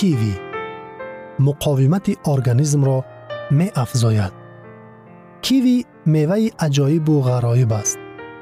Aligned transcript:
کیوی 0.00 0.34
مقاومت 1.38 2.28
ارگانیسم 2.28 2.84
را 2.84 3.04
می 3.50 3.70
افزاید. 3.74 4.32
کیوی 5.42 5.84
میوه 6.06 6.48
عجایب 6.58 7.08
و 7.08 7.22
غرایب 7.22 7.72
است 7.72 7.98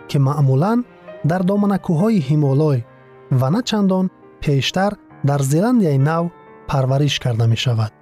که 0.08 0.18
معمولا 0.18 0.84
در 1.28 1.38
دامنکوهای 1.38 2.18
هیمالای 2.18 2.84
و 3.32 3.50
نه 3.50 3.62
چندان 3.62 4.10
پیشتر 4.40 4.92
در 5.26 5.38
زلندیای 5.38 5.98
نو 5.98 6.28
پرورش 6.68 7.18
کرده 7.18 7.46
می 7.46 7.56
شود. 7.56 7.92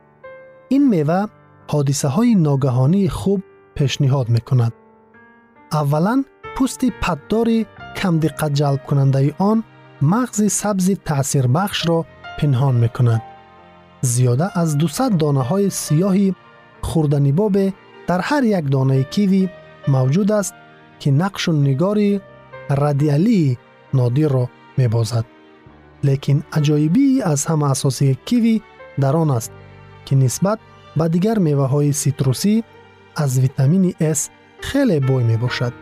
این 0.68 0.88
میوه 0.88 1.26
حادثه 1.68 2.08
های 2.08 2.34
ناگهانی 2.34 3.08
خوب 3.08 3.42
پیشنهاد 3.74 4.28
می 4.28 4.40
کند. 4.40 4.72
اولا 5.72 6.24
پوست 6.56 6.84
پددار 6.84 7.48
کم 7.96 8.18
دقت 8.18 8.52
جلب 8.52 8.84
کننده 8.84 9.34
آن 9.38 9.64
مغز 10.02 10.52
سبز 10.52 10.90
تأثیر 11.04 11.46
بخش 11.46 11.88
را 11.88 12.06
پنهان 12.38 12.74
می 12.74 12.88
کند. 12.88 13.22
زیاده 14.00 14.58
از 14.58 14.78
200 14.78 15.10
دانه 15.10 15.42
های 15.42 15.70
سیاهی 15.70 16.34
خوردنی 16.82 17.32
باب 17.32 17.56
در 18.06 18.20
هر 18.20 18.44
یک 18.44 18.70
دانه 18.70 19.02
کیوی 19.02 19.48
موجود 19.88 20.32
است 20.32 20.54
که 20.98 21.10
نقش 21.10 21.48
و 21.48 21.52
نگاری 21.52 22.20
ردیالی 22.70 23.58
نادر 23.94 24.28
را 24.28 24.48
می 24.76 24.88
بازد. 24.88 25.24
لیکن 26.04 26.42
عجایبی 26.52 27.22
از 27.22 27.46
همه 27.46 27.70
اساسی 27.70 28.18
کیوی 28.24 28.62
در 29.00 29.16
آن 29.16 29.30
است 29.30 29.52
که 30.04 30.16
نسبت 30.16 30.58
به 30.96 31.08
دیگر 31.08 31.38
میوه 31.38 31.66
های 31.66 31.92
سیتروسی 31.92 32.64
از 33.16 33.40
ویتامین 33.40 33.90
S 33.90 34.18
خیلی 34.60 35.00
بوی 35.00 35.24
می 35.24 35.36
باشد. 35.36 35.72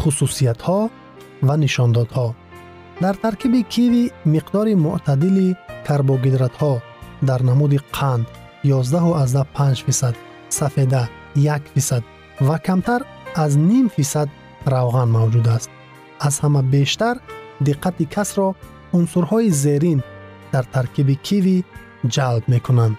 خصوصیت 0.00 0.62
ها 0.62 0.90
و 1.42 1.56
نشانداد 1.56 2.12
ها 2.12 2.34
در 3.00 3.12
ترکیب 3.12 3.68
کیوی 3.68 4.10
مقدار 4.26 4.74
معتدلی 4.74 5.56
карбогидратҳо 5.86 6.72
дар 7.28 7.40
намуди 7.50 7.78
қанд 7.96 8.26
11,5 8.64 9.84
фисад 9.86 10.14
сафеда 10.58 11.02
1 11.36 11.60
фисад 11.74 12.02
ва 12.40 12.58
камтар 12.66 13.00
аз 13.44 13.52
ним 13.70 13.86
фисад 13.96 14.28
равған 14.72 15.08
мавҷуд 15.16 15.46
аст. 15.56 15.70
аз 16.26 16.34
ҳама 16.42 16.62
бештар 16.74 17.16
диққати 17.66 18.04
касро 18.14 18.48
унсурҳои 18.98 19.50
зерин 19.64 20.00
дар 20.52 20.64
таркиби 20.74 21.14
киви 21.26 21.58
ҷалб 22.14 22.44
мекунанд. 22.52 22.96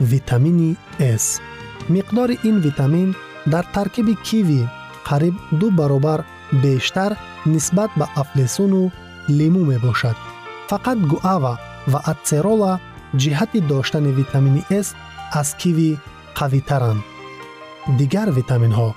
витамини 0.00 0.70
с 1.22 1.26
миқдори 1.94 2.36
ин 2.48 2.56
витамин 2.66 3.08
дар 3.52 3.64
таркиби 3.76 4.14
киви 4.26 4.62
қариб 5.08 5.34
ду 5.60 5.66
баробар 5.78 6.20
бештар 6.64 7.10
нисбат 7.52 7.90
ба 8.00 8.06
афлесуну 8.22 8.82
лимӯ 9.38 9.62
мебошад 9.72 10.16
фақат 10.70 10.98
гуава 11.10 11.54
ва 11.92 12.00
атсерола 12.12 12.72
ҷиҳати 13.22 13.58
доштани 13.70 14.12
витамини 14.20 14.62
с 14.86 14.88
аз 15.40 15.48
киви 15.60 15.90
қавитаранд. 16.38 17.02
Дигар 17.98 18.28
витаминҳо. 18.38 18.88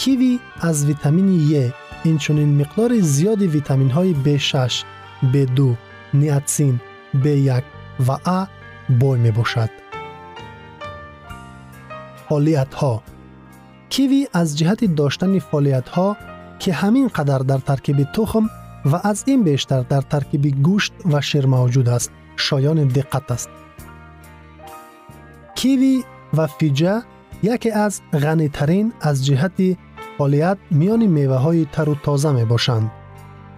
Киви 0.00 0.32
аз 0.68 0.84
витамини 0.90 1.36
е 1.62 1.64
инчунин 2.10 2.50
миқдори 2.60 2.98
зиёди 3.14 3.46
витаминҳои 3.56 4.12
б6 4.26 4.84
б2 5.32 5.76
ниатсин 6.20 6.74
б1 7.22 7.62
ва 8.06 8.16
а 8.24 8.40
бой 9.00 9.18
мебошад. 9.18 9.70
Фолиятҳо. 12.26 12.94
Киви 13.92 14.20
аз 14.40 14.48
ҷиҳати 14.58 14.86
доштани 15.00 15.40
фолиятҳо 15.50 16.08
ки 16.60 16.70
ҳамин 16.80 17.06
қадар 17.16 17.40
дар 17.50 17.60
таркиби 17.70 18.04
тухм 18.14 18.44
ва 18.90 19.00
аз 19.10 19.24
ин 19.26 19.40
бештар 19.42 19.82
дар 19.92 20.02
таркиби 20.02 20.50
гӯшт 20.66 20.94
ва 21.12 21.20
шир 21.28 21.44
мавҷуд 21.54 21.88
аст. 21.96 22.10
Шоёни 22.44 22.84
диққат 22.96 23.26
аст. 23.36 23.50
Киви 25.58 25.94
ва 26.36 26.46
фиҷа 26.58 26.94
яке 27.54 27.70
аз 27.86 27.94
ғанитарин 28.24 28.86
аз 29.08 29.16
ҷиҳати 29.26 29.68
фолият 30.16 30.58
миёни 30.78 31.08
меваҳои 31.18 31.68
тару 31.74 31.94
тоза 32.04 32.30
мебошанд. 32.38 32.86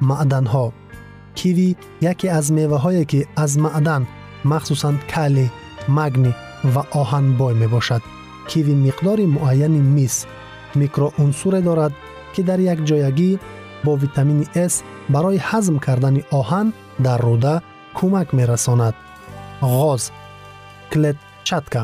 Маъданҳо. 0.09 0.67
Киви 1.39 1.69
яке 2.13 2.29
аз 2.39 2.47
меваҳое 2.59 3.05
ки 3.11 3.21
аз 3.45 3.53
маъдан 3.65 4.03
махсусан 4.51 4.97
кали 5.13 5.47
магни 5.99 6.33
ва 6.75 6.83
оҳан 7.01 7.27
бой 7.41 7.55
мебошад. 7.63 8.03
Киви 8.51 8.75
миқдори 8.87 9.27
муайяни 9.37 9.81
мис. 9.97 10.15
Микроунсуре 10.81 11.61
дорад 11.69 11.93
ки 12.35 12.41
дар 12.49 12.61
якҷоягӣ 12.75 13.31
бо 13.87 13.93
витамини 14.05 14.47
с 14.73 14.75
барои 15.15 15.39
ҳазм 15.49 15.77
кардани 15.87 16.23
оҳан 16.41 16.67
дар 17.07 17.21
руда 17.27 17.55
кӯмак 17.97 18.29
мерасонад. 18.39 18.95
Ғоз 19.79 20.03
клетчатка. 20.93 21.83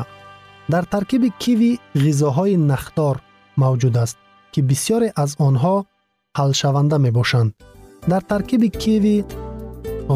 Дар 0.73 0.83
таркиби 0.93 1.29
киви 1.43 1.71
ғизоҳои 2.03 2.55
нахдор 2.71 3.15
мавҷуд 3.61 3.95
аст 4.03 4.17
ки 4.53 4.59
бисёре 4.69 5.09
аз 5.23 5.31
онҳо 5.47 5.75
ҳалшаванда 6.39 6.97
мебошанд. 7.05 7.51
Дар 8.11 8.21
таркиби 8.31 8.69
киви 8.81 9.17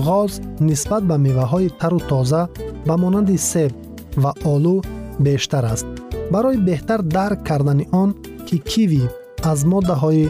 ғоз 0.07 0.31
нисбат 0.67 1.03
ба 1.09 1.15
меваҳои 1.25 1.69
тару 1.81 1.99
тоза 2.11 2.41
ба 2.87 2.95
монанди 3.03 3.37
себ 3.51 3.71
ва 4.23 4.31
олу 4.53 4.75
бештар 5.25 5.63
аст. 5.73 5.87
Барои 6.33 6.57
беҳтар 6.69 6.99
дарк 7.17 7.39
кардани 7.49 7.85
он 8.01 8.09
ки 8.47 8.57
киви 8.71 9.03
аз 9.51 9.59
моддаҳои 9.71 10.25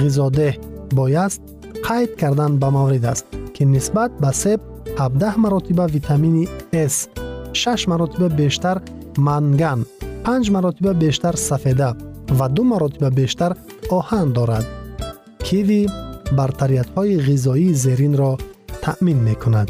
ғизодеҳ 0.00 0.54
бояст 0.93 1.41
қайд 1.87 2.15
кардан 2.19 2.57
ба 2.57 2.71
маврид 2.71 3.05
аст 3.05 3.25
ки 3.53 3.65
нисбат 3.65 4.11
ба 4.21 4.33
себ 4.33 4.61
17 4.97 5.37
маротиба 5.37 5.85
витамини 5.87 6.47
с 6.73 7.09
6 7.51 7.87
маротиба 7.87 8.29
бештар 8.29 8.81
манган 9.17 9.85
5 10.23 10.51
маротиба 10.51 10.93
бештар 10.93 11.35
сафеда 11.35 11.95
ва 12.29 12.49
ду 12.49 12.63
маротиба 12.63 13.09
бештар 13.11 13.55
оҳан 13.91 14.31
дорад 14.31 14.65
киви 15.45 15.87
бартариятҳои 16.37 17.19
ғизоии 17.27 17.73
зеринро 17.73 18.37
таъмин 18.81 19.19
мекунад 19.23 19.69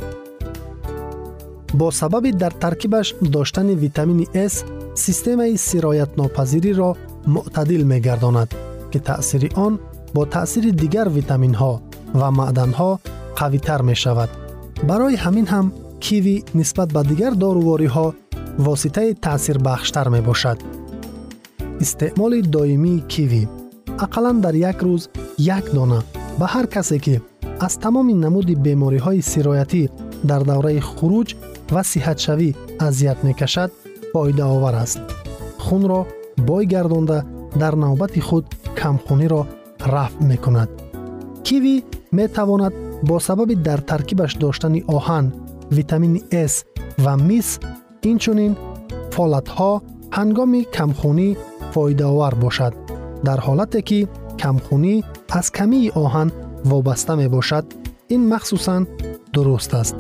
бо 1.74 1.92
сабаби 1.92 2.32
дар 2.32 2.52
таркибаш 2.52 3.16
доштани 3.22 3.76
витамини 3.76 4.28
с 4.34 4.66
системаи 4.96 5.58
сироятнопазириро 5.58 6.90
мӯътадил 7.34 7.84
мегардонад 7.86 8.50
ки 8.92 9.00
таъсири 9.00 9.50
он 9.56 9.80
бо 10.15 10.23
таъсири 10.35 10.73
дигар 10.83 11.09
витаминҳо 11.19 11.73
ва 12.21 12.29
маъданҳо 12.39 12.91
қавитар 13.39 13.81
мешавад. 13.91 14.31
Барои 14.89 15.17
ҳамин 15.25 15.47
ҳам 15.53 15.67
киви 16.05 16.37
нисбат 16.59 16.89
ба 16.97 17.03
дигар 17.11 17.33
дорувориҳо 17.43 18.07
воситаи 18.67 19.15
таъсирбахштар 19.25 20.07
мебошад. 20.17 20.59
Истеъмоли 21.85 22.41
доимии 22.57 23.05
киви. 23.13 23.45
Ақаллан 24.05 24.37
дар 24.45 24.55
як 24.71 24.79
рӯз 24.87 25.03
як 25.57 25.65
дона 25.77 26.01
ба 26.39 26.47
ҳар 26.55 26.67
касе 26.75 26.99
ки 27.05 27.15
аз 27.67 27.75
тамоми 27.85 28.15
намуди 28.25 28.55
бемориҳои 28.67 29.27
сироятӣ 29.31 29.83
дар 30.31 30.43
давраи 30.51 30.81
хуруҷ 30.91 31.29
ва 31.75 31.83
сиҳатшавӣ 31.93 32.49
азият 32.87 33.19
мекашад 33.29 33.71
фоидаовар 34.13 34.75
аст. 34.85 35.01
Хунро 35.65 36.01
бой 36.49 36.65
гардонда 36.75 37.19
дар 37.63 37.75
навбати 37.85 38.21
худ 38.29 38.45
камхуниро 38.81 39.43
رفع 39.87 40.25
می‌کند. 40.25 40.69
کیوی 41.45 41.83
می‌تواند 42.13 42.73
با 43.03 43.19
سبب 43.19 43.63
در 43.63 43.77
ترکیبش 43.77 44.33
داشتن 44.33 44.83
آهن 44.87 45.33
ویتامین 45.73 46.23
S 46.47 46.53
و 47.05 47.17
میس 47.17 47.59
اینچنین 48.01 48.57
فالتها 49.11 49.83
هنگامی 50.13 50.65
کمخونی 50.65 51.37
فایده 51.73 52.05
آور 52.05 52.35
باشد. 52.35 52.73
در 53.25 53.41
حالتی 53.41 53.83
که 53.83 54.09
کمخونی 54.39 55.05
از 55.31 55.53
کمی 55.53 55.91
آهن 55.91 56.33
وابسته 56.65 57.15
می 57.15 57.29
باشد 57.29 57.65
این 58.09 58.35
مخصوصا 58.35 58.87
درست 59.33 59.75
است. 59.75 59.97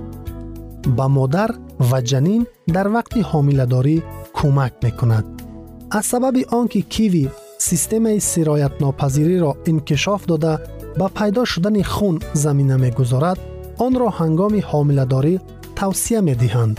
با 0.96 1.08
مادر 1.08 1.50
و 1.93 2.00
جنین 2.00 2.46
در 2.67 2.88
وقت 2.88 3.17
حاملداری 3.17 4.02
کمک 4.34 4.73
می 4.82 4.90
کند 4.90 5.43
از 5.90 6.05
سبب 6.06 6.37
آنکه 6.49 6.81
کیوی 6.81 7.29
киви 7.61 7.61
системаи 7.61 8.19
сироятнопазириро 8.19 9.55
инкишоф 9.65 10.25
дода 10.25 10.59
ба 10.97 11.09
пайдо 11.09 11.45
шудани 11.45 11.83
хун 11.83 12.21
замина 12.33 12.77
мегузорад 12.77 13.39
онро 13.79 14.07
ҳангоми 14.19 14.61
ҳомиладорӣ 14.71 15.35
тавсия 15.75 16.21
медиҳанд 16.21 16.75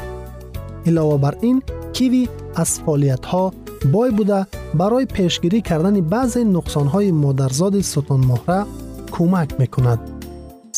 илова 0.89 1.19
бар 1.19 1.35
ин 1.43 1.63
киви 1.93 2.29
аз 2.63 2.71
фоолиятҳо 2.85 3.53
бой 3.95 4.11
буда 4.19 4.47
барои 4.75 5.07
пешгирӣ 5.07 5.61
кардани 5.69 6.03
баъзе 6.15 6.43
нуқсонҳои 6.57 7.11
модарзоди 7.25 7.83
сутунмоҳра 7.93 8.61
кӯмак 9.15 9.51
мекунад 9.63 10.01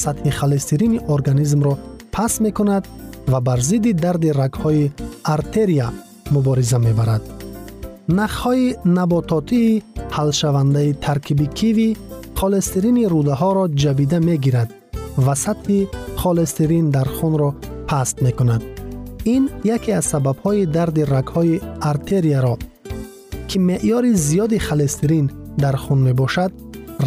сатҳи 0.03 0.31
холестерини 0.39 0.99
организмро 1.15 1.75
паст 2.15 2.41
мекунад 2.47 2.85
ва 3.33 3.41
бар 3.41 3.61
зидди 3.71 3.93
дарди 4.05 4.31
рагҳои 4.43 4.91
артерия 5.35 5.89
мубориза 6.35 6.79
мебарад 6.87 7.23
нахҳои 8.19 8.67
набототии 8.99 9.83
ҳалшавандаи 10.17 10.91
таркиби 11.07 11.47
киви 11.59 11.89
холестерини 12.41 13.05
рудаҳоро 13.15 13.65
ҷабида 13.83 14.19
мегирад 14.29 14.69
ва 15.25 15.35
сатҳи 15.45 15.81
холестерин 16.23 16.87
дар 16.97 17.09
хунро 17.17 17.51
паст 17.91 18.17
мекунад 18.27 18.63
ин 19.35 19.43
яке 19.77 19.91
аз 20.01 20.07
сабабҳои 20.13 20.69
дарди 20.77 21.03
рагҳои 21.15 21.63
артерияро 21.91 22.55
ки 23.49 23.57
меъёри 23.69 24.13
зиёди 24.27 24.59
холестерин 24.67 25.27
дар 25.63 25.77
хун 25.83 26.01
мебошад 26.09 26.53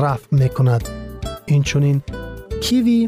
рафъ 0.01 0.25
мекунад 0.41 0.83
инчунин 1.55 1.97
киви 2.63 2.99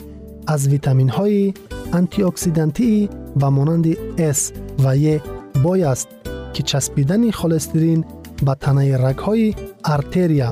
аз 0.53 0.61
витаминҳои 0.73 1.53
антиоксидантии 1.99 3.09
ба 3.41 3.47
монанди 3.57 3.93
с 4.37 4.41
ва 4.83 4.93
е 5.13 5.15
бой 5.63 5.79
аст 5.93 6.07
ки 6.53 6.61
часпидани 6.69 7.31
холестерин 7.39 8.01
ба 8.45 8.53
танаи 8.63 8.93
рагҳои 9.05 9.55
артерия 9.95 10.49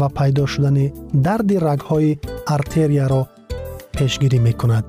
ва 0.00 0.08
пайдо 0.18 0.44
шудани 0.52 0.86
дарди 1.26 1.56
рагҳои 1.68 2.18
артерияро 2.56 3.22
пешгирӣ 3.96 4.38
мекунад 4.48 4.84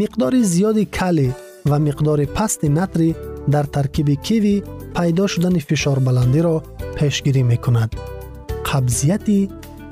миқдори 0.00 0.40
зиёди 0.52 0.84
кали 0.98 1.28
ва 1.70 1.76
миқдори 1.86 2.26
пасти 2.36 2.68
натри 2.78 3.08
дар 3.54 3.66
таркиби 3.76 4.16
киви 4.26 4.56
пайдо 4.96 5.24
шудани 5.32 5.60
фишорбаландиро 5.68 6.56
пешгирӣ 6.96 7.42
мекунад 7.52 7.90
қабзияти 8.68 9.38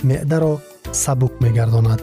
меъдаро 0.09 0.55
сабук 1.03 1.33
мегардонад 1.45 2.01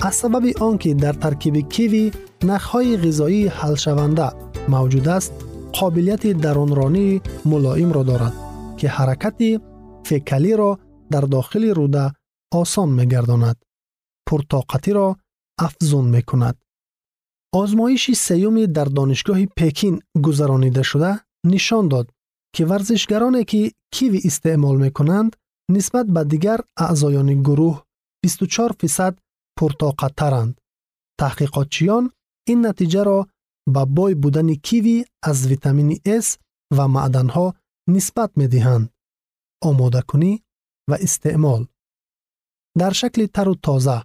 аз 0.00 0.14
сабаби 0.16 0.54
он 0.60 0.78
ки 0.78 0.94
дар 0.94 1.14
таркиби 1.24 1.62
киви 1.74 2.12
нахҳои 2.50 2.98
ғизоии 3.04 3.52
ҳалшаванда 3.60 4.28
мавҷуд 4.72 5.06
аст 5.16 5.32
қобилияти 5.78 6.30
дарунронии 6.44 7.22
мулоимро 7.50 8.02
дорад 8.10 8.34
ки 8.78 8.86
ҳаракати 8.96 9.50
фекалиро 10.08 10.70
дар 11.12 11.24
дохили 11.34 11.70
руда 11.78 12.04
осон 12.60 12.88
мегардонад 12.98 13.56
пуртоқатиро 14.26 15.08
афзун 15.66 16.06
мекунад 16.16 16.56
озмоиши 17.60 18.14
сеюми 18.26 18.64
дар 18.76 18.88
донишгоҳи 18.98 19.46
пекин 19.58 19.94
гузаронида 20.24 20.82
шуда 20.90 21.12
нишон 21.52 21.84
дод 21.92 22.06
ки 22.54 22.62
варзишгароне 22.70 23.42
ки 23.50 23.60
киви 23.94 24.18
истеъмол 24.28 24.76
мекунанд 24.84 25.32
нисбат 25.74 26.06
ба 26.14 26.22
дигар 26.32 26.60
аъзоёни 26.86 27.36
гурӯҳ 27.46 27.74
24 28.24 28.80
фисад 28.80 29.14
пуртоқаттаранд 29.58 30.52
таҳқиқотчиён 31.20 32.04
ин 32.52 32.58
натиҷаро 32.66 33.18
ба 33.67 33.85
бой 33.85 34.15
будани 34.15 34.61
киви 34.61 35.05
аз 35.21 35.45
витамини 35.45 36.01
с 36.05 36.37
ва 36.77 36.85
маъданҳо 36.87 37.53
нисбат 37.87 38.31
медиҳанд 38.41 38.89
омодакунӣ 39.69 40.33
ва 40.89 40.97
истеъмол. 41.07 41.61
Дар 42.75 42.93
шакли 42.93 43.27
тару 43.27 43.55
тоза 43.55 43.97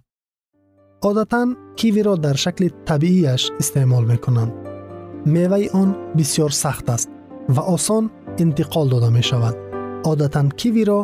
одатан 1.09 1.57
кивиро 1.77 2.15
дар 2.17 2.35
шакли 2.43 2.69
табииаш 2.87 3.43
истеъмол 3.61 4.03
мекунанд. 4.11 4.53
Меваи 5.25 5.69
он 5.81 5.89
бисёр 6.17 6.51
сахт 6.63 6.89
аст 6.95 7.09
ва 7.55 7.63
осон 7.75 8.05
интиқол 8.43 8.85
дода 8.89 9.09
мешавад. 9.17 9.55
Одатан 10.11 10.47
кивиро 10.59 10.99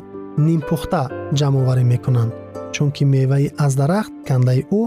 ниmpухта 0.48 1.04
ҷамъоварӣ 1.40 1.84
мекунанд 1.94 2.34
чунки 2.74 3.04
меваи 3.06 3.48
аз 3.66 3.74
дарахт 3.80 4.14
кандаи 4.28 4.62
ӯ 4.80 4.82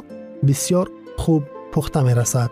бисёр 0.47 0.87
хуб 1.23 1.43
пухта 1.73 2.01
мерасад. 2.09 2.51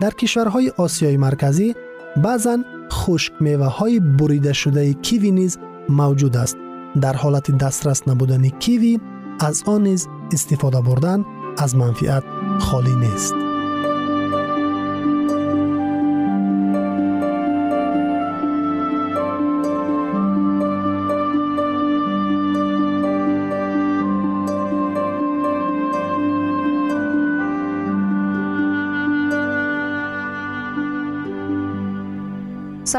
در 0.00 0.10
کشورهای 0.10 0.72
آسیای 0.76 1.16
مرکزی 1.16 1.74
بعضا 2.16 2.58
خشک 2.92 3.32
میوه 3.40 3.66
های 3.66 4.00
بریده 4.00 4.52
شده 4.52 4.94
کیوی 4.94 5.30
نیز 5.30 5.58
موجود 5.88 6.36
است. 6.36 6.56
در 7.00 7.12
حالت 7.12 7.58
دسترس 7.58 8.08
نبودن 8.08 8.48
کیوی 8.48 9.00
از 9.40 9.62
آن 9.66 9.82
نیز 9.82 10.08
استفاده 10.32 10.80
بردن 10.80 11.24
از 11.58 11.76
منفیت 11.76 12.22
خالی 12.58 12.94
نیست. 12.94 13.45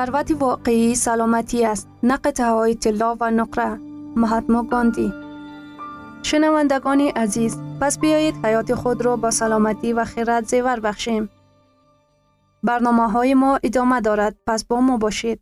ثروت 0.08 0.32
واقعی 0.32 0.96
سلامتی 0.96 1.66
است. 1.66 1.88
نه 2.04 2.20
های 2.40 2.76
طلا 2.76 3.18
و 3.20 3.32
نقره. 3.32 3.80
مهاتما 4.16 4.64
گاندی. 4.64 5.14
شنوندگان 6.24 7.02
عزیز 7.02 7.58
پس 7.82 8.00
بیایید 8.00 8.46
حیات 8.46 8.76
خود 8.76 9.06
را 9.06 9.16
با 9.16 9.32
سلامتی 9.32 9.94
و 9.94 10.06
خیرت 10.06 10.48
زیور 10.48 10.80
بخشیم. 10.80 11.30
برنامه 12.64 13.12
های 13.12 13.34
ما 13.34 13.60
ادامه 13.64 14.02
دارد. 14.02 14.36
پس 14.48 14.64
با 14.64 14.82
ما 14.82 14.98
باشید. 14.98 15.42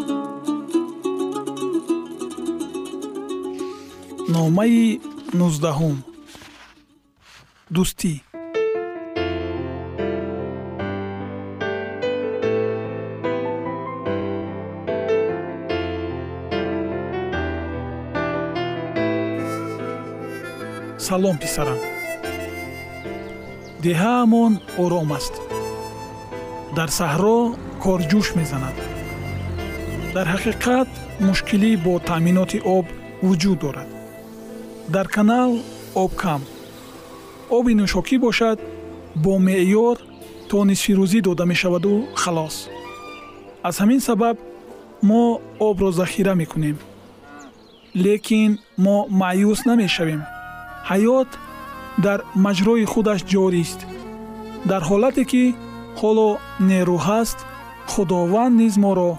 номаи 4.35 4.99
нуздаҳум 5.39 5.97
дӯстӣ. 7.75 8.13
Салом 21.07 21.37
писарам. 21.43 21.79
Деҳаамон 23.83 24.53
ором 24.83 25.09
аст. 25.17 25.33
Дар 26.77 26.89
саҳро 26.99 27.37
кор 27.83 27.99
ҷӯш 28.11 28.27
мезанад. 28.39 28.77
Дар 30.15 30.27
ҳақиқат 30.33 30.89
мушкилӣ 31.27 31.71
бо 31.85 31.93
таъминоти 32.09 32.59
об 32.75 32.85
вуҷуд 33.27 33.59
дорад 33.65 34.00
дар 34.89 35.07
канал 35.07 35.59
об 35.95 36.11
кам. 36.15 36.41
Оби 37.49 37.73
нӯшокӣ 37.73 38.17
бошад 38.19 38.59
бо 39.15 39.33
меъёр 39.47 39.97
то 40.49 40.57
нисфирӯзӣ 40.69 41.19
дода 41.21 41.45
мешаваду 41.45 41.93
халос. 42.15 42.55
Аз 43.63 43.75
ҳамин 43.81 43.99
сабаб 43.99 44.37
мо 45.03 45.41
обро 45.59 45.91
захира 45.91 46.33
мекунем. 46.35 46.77
Лекин 47.95 48.51
мо 48.77 48.97
маъюс 49.21 49.59
намешавем. 49.69 50.21
Ҳаёт 50.89 51.29
дар 52.05 52.19
маҷрои 52.45 52.85
худаш 52.93 53.19
ҷорист. 53.31 53.79
Дар 54.69 54.81
ҳолате 54.89 55.23
ки 55.31 55.43
ҳоло 55.99 56.29
нерӯ 56.69 56.97
ҳаст 57.07 57.39
худованд 57.91 58.53
низ 58.61 58.73
моро 58.85 59.11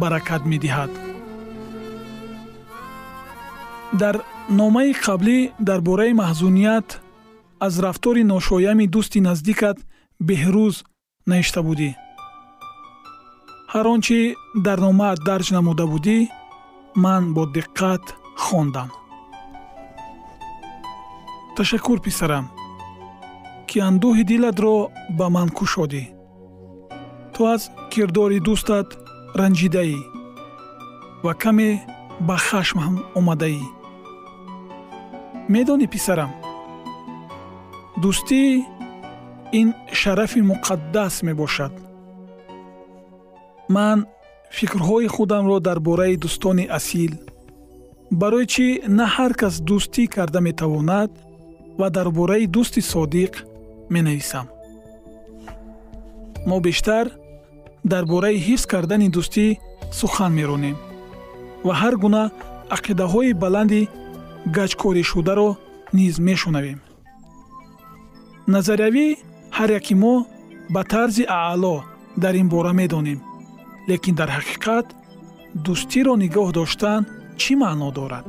баракат 0.00 0.42
медиҳад. 0.52 0.92
Дар 4.02 4.16
номаи 4.58 4.92
қаблӣ 5.04 5.38
дар 5.68 5.80
бораи 5.88 6.12
маҳзуният 6.22 6.88
аз 7.66 7.74
рафтори 7.84 8.22
ношоями 8.32 8.86
дӯсти 8.94 9.20
наздикат 9.28 9.78
беҳрӯз 10.28 10.76
навишта 11.30 11.60
будӣ. 11.68 11.90
ҳар 13.72 13.86
он 13.92 14.00
чи 14.06 14.18
дар 14.66 14.78
номаат 14.86 15.18
дарҷ 15.28 15.46
намуда 15.56 15.84
будӣ 15.92 16.18
ман 17.04 17.22
бо 17.34 17.42
диққат 17.56 18.04
хондам. 18.44 18.90
Ташаккур 21.56 21.98
писарам 22.06 22.46
ки 23.68 23.76
андӯҳи 23.88 24.24
дилатро 24.30 24.74
ба 25.18 25.26
ман 25.34 25.48
кушодӣ 25.58 26.04
ту 27.32 27.40
аз 27.54 27.62
кирдори 27.92 28.38
дӯстат 28.46 28.88
ранҷидаӣ 29.40 29.98
ва 31.24 31.32
каме 31.42 31.70
ба 32.28 32.36
хашмам 32.46 32.94
омадаӣ 33.18 33.79
медонӣ 35.54 35.86
писарам. 35.94 36.32
Дӯстӣ 38.02 38.42
ин 39.60 39.68
шарафи 40.00 40.40
муқаддас 40.50 41.14
мебошад. 41.26 41.72
Ман 43.74 43.98
фикрҳои 44.56 45.08
худамро 45.14 45.58
дар 45.66 45.78
бораи 45.88 46.16
дӯстони 46.24 46.66
асил 46.78 47.12
барои 48.20 48.46
чӣ 48.52 48.66
на 48.98 49.06
ҳар 49.14 49.32
кас 49.40 49.54
дӯстӣ 49.68 50.02
карда 50.14 50.40
метавонад 50.48 51.10
ва 51.80 51.88
дар 51.96 52.08
бораи 52.18 52.46
дӯсти 52.54 52.80
содиқ 52.92 53.32
менависам. 53.94 54.46
Мо 56.48 56.56
бештар 56.66 57.06
дар 57.92 58.04
бораи 58.12 58.38
ҳифз 58.46 58.64
кардани 58.72 59.08
дӯстӣ 59.16 59.46
сухан 59.98 60.32
меронем 60.38 60.76
ва 61.66 61.74
ҳар 61.80 61.94
гуна 62.02 62.22
ақидаҳои 62.76 63.32
баланди 63.42 63.82
гаҷкоришударо 64.56 65.48
низ 65.92 66.14
мешунавем. 66.28 66.80
Назариявӣ 68.54 69.06
ҳар 69.56 69.70
яки 69.78 69.94
мо 70.02 70.14
ба 70.74 70.82
тарзи 70.92 71.24
аъло 71.28 71.76
дар 72.22 72.34
ин 72.42 72.48
бора 72.48 72.72
медонем 72.80 73.20
лекин 73.88 74.14
дар 74.20 74.30
ҳақиқат 74.36 74.86
дӯстиро 75.64 76.14
нигоҳ 76.22 76.48
доштан 76.58 77.00
чӣ 77.40 77.52
маъно 77.62 77.90
дорад? 77.98 78.26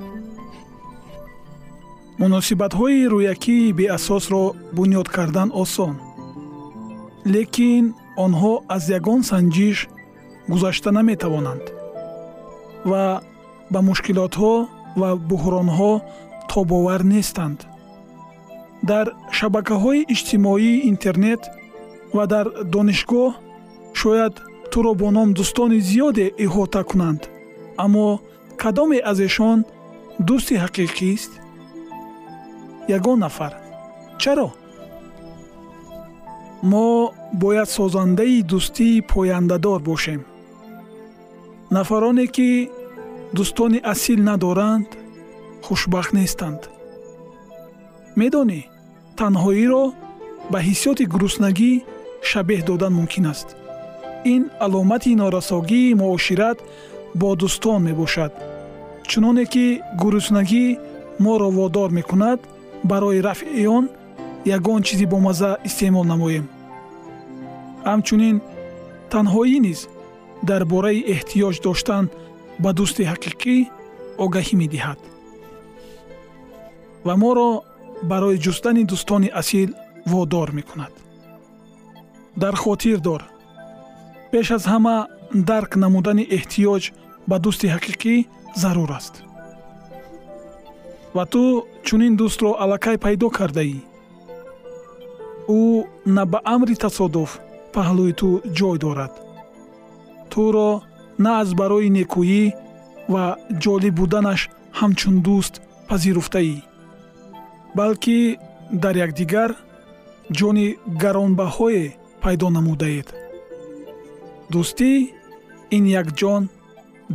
Муносибатҳои 2.21 3.09
рӯякии 3.13 3.73
беасосро 3.79 4.43
бунёд 4.77 5.07
кардан 5.15 5.49
осон 5.63 5.95
лекин 7.33 7.85
онҳо 8.25 8.53
аз 8.75 8.83
ягон 8.97 9.21
санҷиш 9.31 9.77
гузашта 10.51 10.89
наметавонанд 10.97 11.65
ва 12.89 13.03
ба 13.73 13.79
мушкилотҳо 13.89 14.53
ва 14.99 15.09
буҳронҳо 15.29 15.93
тобовар 16.51 17.01
нестанд. 17.13 17.59
Дар 18.89 19.05
шабакаҳои 19.37 20.07
иҷтимоии 20.13 20.83
интернет 20.91 21.41
ва 22.15 22.23
дар 22.33 22.45
донишгоҳ 22.73 23.31
шояд 24.01 24.33
туро 24.71 24.91
бо 25.01 25.07
ном 25.17 25.29
дӯстони 25.37 25.79
зиёде 25.89 26.25
иҳота 26.45 26.81
кунанд. 26.89 27.21
Аммо 27.83 28.07
кадоме 28.61 28.99
аз 29.11 29.19
эшон 29.27 29.59
дӯсти 30.27 30.55
ҳақиқист 30.63 31.31
ягон 32.97 33.19
нафар. 33.25 33.53
Чаро? 34.21 34.49
Мо 36.71 36.87
бояд 37.43 37.69
созандаи 37.77 38.37
дӯстии 38.51 39.05
пояндадор 39.13 39.79
бошем. 39.89 40.21
Нафароне 41.75 42.25
ки 42.35 42.49
дӯстони 43.35 43.79
асил 43.93 44.19
надоранд 44.29 44.89
хушбахт 45.65 46.11
нестанд. 46.17 46.61
Медонӣ 48.19 48.61
танҳоиро 49.19 49.83
ба 50.51 50.59
ҳиссиёти 50.67 51.03
гуруснагӣ 51.13 51.71
шабеҳ 52.29 52.61
додан 52.69 52.93
мумкин 52.99 53.25
аст. 53.33 53.47
Ин 54.33 54.43
аломати 54.65 55.11
норасогии 55.21 55.97
муошират 56.01 56.57
бо 57.19 57.29
дӯстон 57.41 57.79
мебошад. 57.87 58.33
Чуноне 59.09 59.45
ки 59.53 59.65
гуруснагӣ 60.01 60.65
моро 61.23 61.49
водор 61.57 61.89
мекунад 61.97 62.39
барои 62.89 63.23
рафъи 63.27 63.65
он 63.77 63.85
ягон 64.55 64.81
чизи 64.87 65.05
бомазза 65.13 65.51
истеъмол 65.67 66.05
намоем. 66.11 66.45
Ҳамчунин 67.89 68.35
танҳоӣ 69.11 69.57
низ 69.67 69.79
дар 70.49 70.61
бораи 70.71 71.05
эҳтиёҷ 71.13 71.55
доштан 71.67 72.05
ба 72.63 72.69
дӯсти 72.77 73.03
ҳақиқӣ 73.11 73.55
огаҳӣ 74.23 74.55
медиҳад. 74.61 74.99
Ва 77.05 77.13
моро 77.23 77.49
барои 78.11 78.41
ҷустани 78.45 78.83
дӯстони 78.91 79.29
асил 79.41 79.69
водор 80.11 80.49
мекунад. 80.57 80.93
Дар 82.41 82.55
хотир 82.63 82.97
дор. 83.07 83.21
Пеш 84.31 84.47
аз 84.57 84.63
ҳама 84.71 84.97
дарк 85.49 85.71
намудани 85.83 86.23
эҳтиёҷ 86.37 86.83
ба 87.29 87.35
дӯсти 87.43 87.67
ҳақиқӣ 87.75 88.15
зарур 88.61 88.91
аст. 88.99 89.15
Ва 91.15 91.23
ту 91.31 91.43
чунин 91.85 92.13
дӯстро 92.19 92.51
аллакай 92.63 92.97
пайдо 93.03 93.27
кардаӣ? 93.37 93.79
Ӯ 95.59 95.61
на 96.15 96.23
ба 96.31 96.39
амри 96.53 96.75
тасодуф 96.83 97.31
паҳлӯи 97.73 98.13
ту 98.19 98.29
ҷой 98.57 98.77
дорад. 98.83 99.13
Туро 100.31 100.69
на 101.23 101.31
аз 101.41 101.49
барои 101.59 101.89
некӯӣ 101.97 102.43
ва 103.13 103.25
ҷолиб 103.63 103.95
буданаш 103.99 104.41
ҳамчун 104.79 105.15
дӯст 105.25 105.53
пазируфтаӣ. 105.89 106.55
Балки 107.77 108.19
дар 108.83 108.95
якдигар 109.05 109.51
ҷони 110.37 110.67
гаронбаҳое 111.03 111.85
пайдо 112.23 112.47
намудаед. 112.57 113.07
Дӯстӣ 114.51 114.91
ин 115.75 115.83
як 116.01 116.07
ҷон 116.19 116.43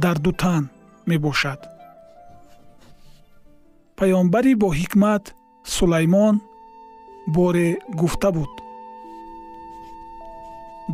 дар 0.03 0.17
ду 0.25 0.33
тан 0.43 0.63
мебошад. 1.11 1.61
Паёмбари 3.99 4.53
боҳикмат 4.65 5.25
сулаймон 5.75 6.35
боре 7.37 7.69
гуфта 8.01 8.31
буд. 8.37 8.53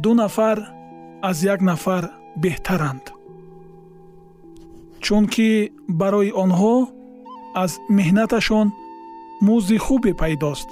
Ду 0.02 0.10
нафар 0.20 0.58
аз 1.28 1.38
як 1.54 1.60
нафар 1.70 2.04
беҳтаранд. 2.42 3.04
Чунки 5.04 5.50
барои 6.00 6.32
онҳо 6.44 6.76
аз 7.62 7.72
меҳнаташон 7.98 8.68
музди 9.48 9.78
хубе 9.78 10.12
пайдост. 10.14 10.68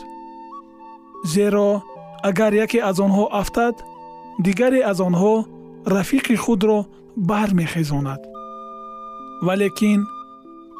Зеро 1.33 1.71
агар 2.29 2.53
яке 2.65 2.79
аз 2.91 2.97
онҳо 3.07 3.25
афтад 3.41 3.75
дигаре 4.47 4.81
аз 4.91 4.99
онҳо 5.09 5.35
рафиқи 5.97 6.37
худро 6.45 6.79
бармехезонад. 7.17 8.21
Валекин 9.47 10.01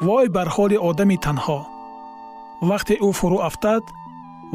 вой 0.05 0.27
бар 0.35 0.47
ҳоли 0.55 0.77
одами 0.89 1.17
танҳо. 1.25 1.59
Вақте 2.69 2.93
ӯ 3.07 3.09
фурӯ 3.19 3.39
афтад 3.49 3.83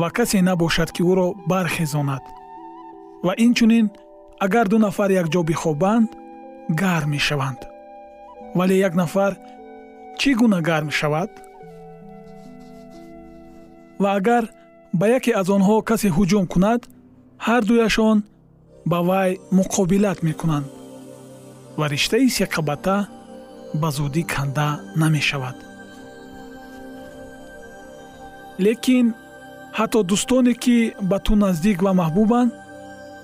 ва 0.00 0.08
касе 0.16 0.38
набошад 0.48 0.90
ки 0.94 1.02
ӯро 1.10 1.28
бархезонад. 1.50 2.24
Ва 3.26 3.32
инчунин 3.46 3.86
агар 4.44 4.66
ду 4.68 4.78
нафар 4.78 5.10
якҷо 5.22 5.42
бихобанд 5.42 6.08
гарм 6.80 7.10
мешаванд. 7.10 7.60
Вале 8.54 8.76
як 8.88 8.94
нафар 8.94 9.32
чӣ 10.18 10.30
гуна 10.38 10.60
гарм 10.68 10.90
шавад? 10.90 11.30
Ва 14.02 14.10
агар 14.18 14.44
ба 14.92 15.06
яке 15.18 15.32
аз 15.40 15.48
онҳо 15.56 15.76
касе 15.88 16.08
ҳуҷум 16.16 16.44
кунад 16.52 16.80
ҳардуяшон 17.46 18.18
ба 18.90 18.98
вай 19.08 19.30
муқобилат 19.58 20.18
мекунанд 20.28 20.66
ва 21.78 21.84
риштаи 21.92 22.28
сиқабата 22.38 22.96
ба 23.80 23.88
зудӣ 23.96 24.22
канда 24.32 24.68
намешавад. 25.02 25.56
Лекин 28.64 29.06
ҳатто 29.78 30.00
дӯстоне 30.10 30.54
ки 30.62 30.78
ба 31.10 31.18
ту 31.24 31.32
наздик 31.44 31.78
ва 31.82 31.92
маҳбубанд 32.00 32.50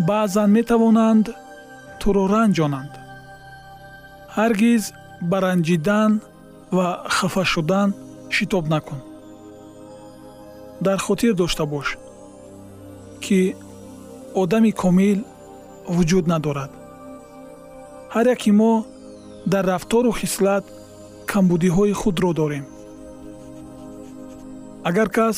баъзан 0.08 0.48
метавонанд 0.58 1.26
туро 2.00 2.24
ранҷонанд. 2.34 2.92
Ҳаргиз 4.36 4.82
ба 5.30 5.38
ранҷидан 5.46 6.12
ва 6.76 6.86
хафа 7.16 7.44
шудан 7.52 7.88
шитоб 8.34 8.64
накун. 8.74 9.00
Дар 10.86 10.98
хотир 11.06 11.32
дошта 11.40 11.64
бош 11.72 11.88
ки 13.24 13.40
одами 14.42 14.72
комил 14.82 15.18
вуҷуд 15.94 16.24
надорад. 16.32 16.70
Ҳар 18.14 18.26
яки 18.34 18.50
мо 18.60 18.72
дар 19.52 19.64
рафтору 19.72 20.12
хислат 20.20 20.64
камбудиҳои 21.30 21.94
худро 22.00 22.30
дорем. 22.40 22.64
Агар 24.88 25.08
кас 25.16 25.36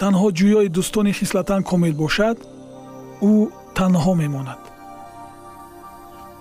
танҳо 0.00 0.28
ҷӯёи 0.38 0.68
дӯстони 0.76 1.12
хислатан 1.20 1.60
комил 1.70 1.94
бошад 2.02 2.36
ӯ 3.30 3.32
танҳо 3.76 4.12
мемонад. 4.22 4.62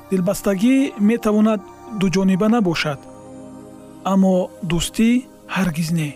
Дилбастагӣ 0.10 0.76
метавонад 1.10 1.62
дуҷониба 2.00 2.48
набошад 2.56 3.00
аммо 4.12 4.36
дӯстӣ 4.70 5.10
ҳаргиз 5.56 5.90
не. 6.00 6.12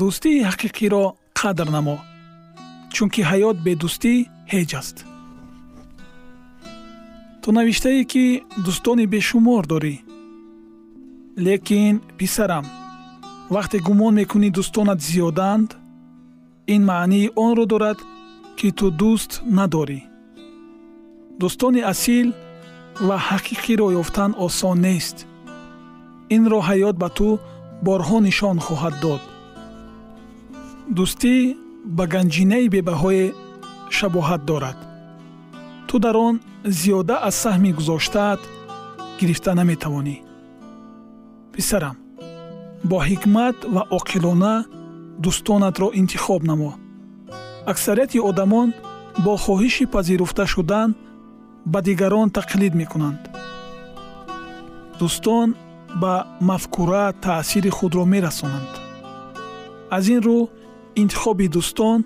Дӯстии 0.00 0.44
ҳақиқиро 0.48 1.04
қадр 1.38 1.68
намо 1.76 1.96
чунки 2.94 3.20
ҳаёт 3.30 3.56
бедӯстӣ 3.66 4.14
ҳеҷ 4.52 4.70
аст. 4.80 4.96
Ту 7.42 7.48
навиштае 7.58 8.02
ки 8.12 8.24
дӯстони 8.64 9.06
бешумор 9.14 9.62
дорӣ. 9.72 9.94
Лекин 11.46 11.94
писарам 12.18 12.66
вақте 13.54 13.76
гумон 13.86 14.12
мекунӣ 14.20 14.48
дӯстонат 14.56 15.00
зиёданд 15.08 15.70
ин 16.74 16.82
маънии 16.90 17.32
онро 17.44 17.64
дорад 17.72 17.98
ки 18.58 18.68
ту 18.78 18.86
дӯст 19.00 19.32
надорӣ. 19.58 20.00
Дӯстони 21.40 21.82
асил 21.92 22.28
ва 23.06 23.16
ҳақиқиро 23.28 23.86
ёфтан 24.00 24.30
осон 24.46 24.76
нест. 24.86 25.16
Инро 26.36 26.60
ҳаёт 26.68 26.96
ба 27.02 27.08
ту 27.18 27.28
борҳо 27.86 28.18
нишон 28.26 28.56
хоҳад 28.66 28.94
дод. 29.04 29.22
Дӯстӣ 30.96 31.34
ба 31.96 32.04
ганҷинаи 32.12 32.66
бебаҳое 32.74 33.26
шабоҳат 33.96 34.42
дорад. 34.50 34.78
Ту 35.88 35.94
дар 36.04 36.16
он 36.28 36.34
зиёда 36.78 37.16
аз 37.28 37.34
саҳми 37.42 37.70
гузоштаат 37.78 38.40
гирифта 39.18 39.50
наметавонӣ. 39.58 40.16
Писарам 41.52 41.96
бо 42.88 42.96
ҳикмат 43.08 43.56
ва 43.74 43.82
оқилона 43.98 44.54
дӯстонатро 45.22 45.88
интихоб 46.00 46.42
намо 46.50 46.72
аксарияти 47.72 48.18
одамон 48.30 48.68
бо 49.24 49.32
хоҳиши 49.44 49.84
пазируфта 49.94 50.44
шудан 50.52 50.90
ба 51.72 51.78
дигарон 51.86 52.28
тақлид 52.38 52.74
мекунанд. 52.80 53.22
Дӯстон 54.98 55.48
ба 56.00 56.14
мафкура 56.48 57.06
таъсири 57.24 57.70
худро 57.76 58.04
мерасонанд. 58.12 58.72
Аз 59.96 60.04
ин 60.14 60.20
рӯ 60.26 60.38
интихоби 61.02 61.46
дӯстон 61.54 61.98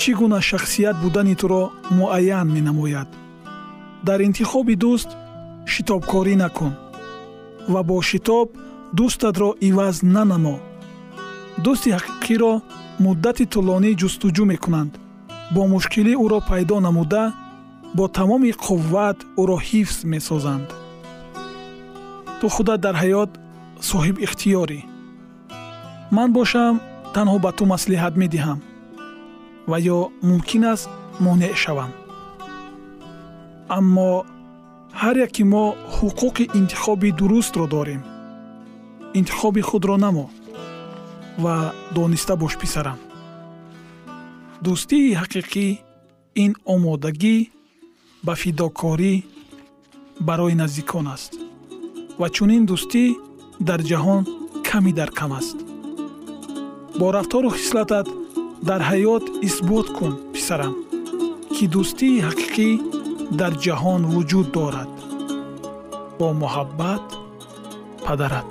чӣ 0.00 0.10
гуна 0.18 0.40
шахсият 0.48 0.96
будани 1.02 1.34
туро 1.40 1.62
муайян 1.98 2.48
менамояд. 2.56 3.08
Дар 4.06 4.18
интихоби 4.28 4.74
дӯст 4.84 5.10
шитобкорӣ 5.72 6.34
накун 6.42 6.72
ва 7.72 7.80
бо 7.88 7.96
шитоб 8.10 8.48
дӯстатро 8.96 9.50
иваз 9.68 9.96
нанамо. 10.14 10.56
Дӯсти 11.64 11.90
ҳақиқиро 11.96 12.52
муддати 13.00 13.44
тӯлонӣ 13.52 13.90
ҷустуҷӯ 14.00 14.44
мекунанд. 14.52 14.92
Бо 15.54 15.62
мушкилӣ 15.72 16.12
ӯро 16.24 16.40
пайдо 16.48 16.76
намуда 16.86 17.24
бо 17.96 18.04
тамоми 18.08 18.52
қувват 18.64 19.18
ӯро 19.40 19.56
ҳифз 19.68 19.98
месозанд. 20.12 20.68
Ту 22.40 22.46
худат 22.54 22.80
дар 22.86 22.96
ҳаёт 23.02 23.30
соҳибихтиёрӣ 23.90 24.80
ман 26.16 26.28
бошам 26.38 26.74
танҳо 27.14 27.38
ба 27.44 27.50
ту 27.58 27.64
маслиҳат 27.74 28.14
медиҳам 28.22 28.58
ва 29.70 29.78
ё 29.96 29.98
мумкин 30.28 30.64
аст 30.72 30.88
монеъ 31.24 31.54
шавам. 31.62 31.92
Аммо 33.78 34.10
ҳар 35.00 35.16
яки 35.26 35.44
мо 35.52 35.64
ҳуқуқи 35.96 36.44
интихоби 36.58 37.10
дурустро 37.18 37.66
дорем. 37.74 38.02
Интихоби 39.18 39.62
худро 39.68 39.96
намо 40.04 40.26
ва 41.38 41.72
дониста 41.94 42.36
бош 42.36 42.54
писарам. 42.62 42.98
Дӯстии 44.64 45.16
ҳақиқӣ 45.20 45.66
ин 46.44 46.52
омодагӣ 46.74 47.36
ба 48.26 48.34
фидокорӣ 48.42 49.14
барои 50.28 50.54
наздикон 50.62 51.06
аст 51.14 51.32
ва 52.20 52.28
чунин 52.34 52.62
дӯстӣ 52.70 53.04
дар 53.68 53.80
ҷаҳон 53.90 54.22
ками 54.68 54.92
дар 54.98 55.10
кам 55.18 55.32
аст. 55.40 55.58
Бо 56.98 57.06
рафтору 57.16 57.50
хислатат 57.58 58.06
дар 58.68 58.80
ҳаёт 58.90 59.24
исбот 59.48 59.86
кун 59.96 60.12
писарам 60.34 60.74
ки 61.54 61.64
дӯстии 61.74 62.22
ҳақиқӣ 62.26 62.68
дар 63.40 63.52
ҷаҳон 63.64 64.02
вуҷуд 64.12 64.48
дорад. 64.56 64.92
Бо 66.18 66.26
муҳаббат 66.42 67.04
падарат 68.06 68.50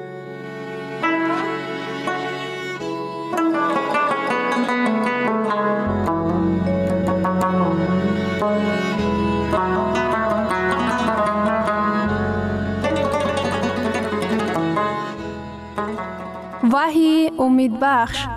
وحی 16.73 17.31
امید 17.39 17.79
بخش 17.81 18.27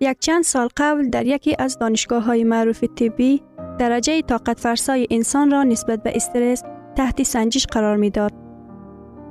یک 0.00 0.18
چند 0.18 0.44
سال 0.44 0.68
قبل 0.76 1.08
در 1.08 1.26
یکی 1.26 1.56
از 1.58 1.78
دانشگاه 1.78 2.24
های 2.24 2.44
معروف 2.44 2.84
طبی 2.84 3.42
درجه 3.78 4.22
طاقت 4.22 4.60
فرسای 4.60 5.06
انسان 5.10 5.50
را 5.50 5.62
نسبت 5.62 6.02
به 6.02 6.12
استرس 6.16 6.62
تحت 6.96 7.22
سنجش 7.22 7.66
قرار 7.66 7.96
می 7.96 8.10
داد. 8.10 8.51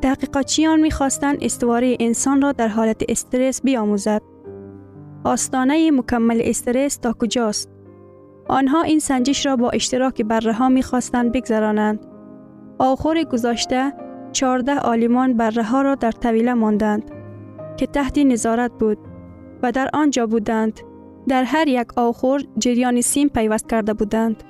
تحقیقاتچیان 0.01 0.79
می 0.79 0.91
خواستند 0.91 1.37
استواره 1.41 1.97
انسان 1.99 2.41
را 2.41 2.51
در 2.51 2.67
حالت 2.67 3.03
استرس 3.09 3.61
بیاموزد. 3.61 4.21
آستانه 5.23 5.91
مکمل 5.91 6.41
استرس 6.43 6.97
تا 6.97 7.13
کجاست؟ 7.13 7.69
آنها 8.47 8.81
این 8.81 8.99
سنجش 8.99 9.45
را 9.45 9.55
با 9.55 9.69
اشتراک 9.69 10.21
بره 10.21 10.53
ها 10.53 10.69
می 10.69 10.83
خواستند 10.83 11.31
بگذرانند. 11.31 12.05
آخر 12.79 13.23
گذاشته 13.23 13.93
14 14.31 14.79
آلیمان 14.79 15.37
بره 15.37 15.63
ها 15.63 15.81
را 15.81 15.95
در 15.95 16.11
طویله 16.11 16.53
ماندند 16.53 17.11
که 17.77 17.87
تحت 17.87 18.17
نظارت 18.17 18.71
بود 18.71 18.97
و 19.63 19.71
در 19.71 19.89
آنجا 19.93 20.27
بودند. 20.27 20.79
در 21.27 21.43
هر 21.43 21.67
یک 21.67 21.97
آخر 21.97 22.39
جریان 22.57 23.01
سیم 23.01 23.27
پیوست 23.27 23.69
کرده 23.69 23.93
بودند. 23.93 24.43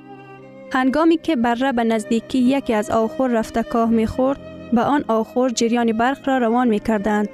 هنگامی 0.72 1.16
که 1.16 1.36
بره 1.36 1.72
به 1.72 1.84
نزدیکی 1.84 2.38
یکی 2.38 2.74
از 2.74 2.90
آخر 2.90 3.28
رفته 3.28 3.62
کاه 3.62 3.90
می 3.90 4.06
خورد، 4.06 4.51
به 4.72 4.80
آن 4.80 5.04
آخر 5.08 5.48
جریان 5.48 5.92
برق 5.92 6.28
را 6.28 6.38
روان 6.38 6.68
می 6.68 6.80
کردند 6.80 7.28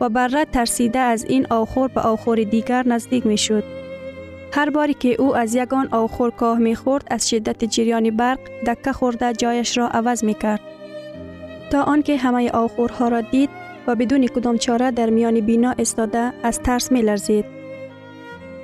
و 0.00 0.08
بره 0.08 0.44
ترسیده 0.44 0.98
از 0.98 1.24
این 1.24 1.46
آخر 1.50 1.88
به 1.88 2.00
آخر 2.00 2.34
دیگر 2.34 2.88
نزدیک 2.88 3.26
می 3.26 3.38
شد. 3.38 3.64
هر 4.52 4.70
باری 4.70 4.94
که 4.94 5.20
او 5.20 5.36
از 5.36 5.54
یگان 5.54 5.88
آخر 5.92 6.30
کاه 6.30 6.58
می 6.58 6.74
خورد 6.74 7.04
از 7.10 7.30
شدت 7.30 7.64
جریان 7.64 8.16
برق 8.16 8.38
دکه 8.66 8.92
خورده 8.92 9.32
جایش 9.32 9.78
را 9.78 9.88
عوض 9.88 10.24
می 10.24 10.34
کرد. 10.34 10.60
تا 11.70 11.82
آنکه 11.82 12.16
همه 12.16 12.50
آخرها 12.50 13.08
را 13.08 13.20
دید 13.20 13.50
و 13.86 13.94
بدون 13.94 14.26
کدام 14.26 14.58
چاره 14.58 14.90
در 14.90 15.10
میان 15.10 15.40
بینا 15.40 15.74
استاده 15.78 16.32
از 16.42 16.60
ترس 16.60 16.92
می 16.92 17.02
لرزید. 17.02 17.44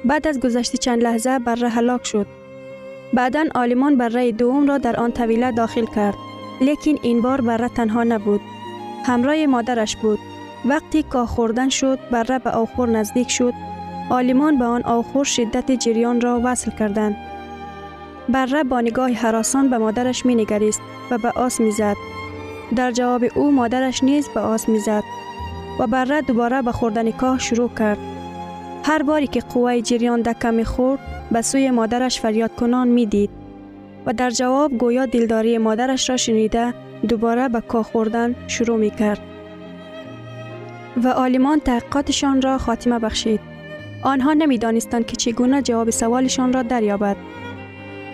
بعد 0.04 0.28
از 0.28 0.40
گذشت 0.40 0.76
چند 0.76 1.02
لحظه 1.02 1.38
بره 1.38 1.68
هلاک 1.68 2.06
شد. 2.06 2.26
بعدا 3.14 3.44
آلمان 3.54 3.96
بره 3.96 4.32
دوم 4.32 4.68
را 4.68 4.78
در 4.78 4.96
آن 4.96 5.12
طویله 5.12 5.52
داخل 5.52 5.84
کرد. 5.94 6.25
لیکن 6.60 6.94
این 7.02 7.22
بار 7.22 7.40
بره 7.40 7.68
تنها 7.68 8.04
نبود. 8.04 8.40
همراه 9.04 9.46
مادرش 9.46 9.96
بود. 9.96 10.18
وقتی 10.64 11.02
کاه 11.02 11.26
خوردن 11.26 11.68
شد 11.68 11.98
بره 12.10 12.38
به 12.38 12.50
آخر 12.50 12.86
نزدیک 12.86 13.30
شد. 13.30 13.54
آلمان 14.10 14.58
به 14.58 14.64
آن 14.64 14.82
آخر 14.82 15.24
شدت 15.24 15.72
جریان 15.72 16.20
را 16.20 16.40
وصل 16.44 16.70
کردند. 16.70 17.16
بره 18.28 18.64
با 18.64 18.80
نگاه 18.80 19.12
حراسان 19.12 19.70
به 19.70 19.78
مادرش 19.78 20.26
می 20.26 20.34
نگریست 20.34 20.80
و 21.10 21.18
به 21.18 21.30
آس 21.30 21.60
می 21.60 21.70
زد. 21.70 21.96
در 22.76 22.92
جواب 22.92 23.24
او 23.34 23.52
مادرش 23.52 24.04
نیز 24.04 24.28
به 24.28 24.40
آس 24.40 24.68
می 24.68 24.78
زد 24.78 25.02
و 25.78 25.86
بره 25.86 26.22
دوباره 26.22 26.62
به 26.62 26.72
خوردن 26.72 27.10
کاه 27.10 27.38
شروع 27.38 27.70
کرد. 27.78 27.98
هر 28.84 29.02
باری 29.02 29.26
که 29.26 29.40
قوه 29.40 29.80
جریان 29.80 30.22
دکه 30.22 30.50
می 30.50 30.64
خورد 30.64 31.00
به 31.30 31.42
سوی 31.42 31.70
مادرش 31.70 32.20
فریاد 32.20 32.54
کنان 32.54 32.88
می 32.88 33.06
دید 33.06 33.30
و 34.06 34.12
در 34.12 34.30
جواب 34.30 34.78
گویا 34.78 35.06
دلداری 35.06 35.58
مادرش 35.58 36.10
را 36.10 36.16
شنیده 36.16 36.74
دوباره 37.08 37.48
به 37.48 37.60
کاه 37.60 37.82
خوردن 37.84 38.34
شروع 38.46 38.78
می 38.78 38.90
کرد. 38.90 39.20
و 41.04 41.08
آلمان 41.08 41.60
تحقیقاتشان 41.60 42.42
را 42.42 42.58
خاتمه 42.58 42.98
بخشید. 42.98 43.40
آنها 44.02 44.32
نمی 44.32 44.58
دانستند 44.58 45.06
که 45.06 45.16
چگونه 45.16 45.62
جواب 45.62 45.90
سوالشان 45.90 46.52
را 46.52 46.62
دریابد. 46.62 47.16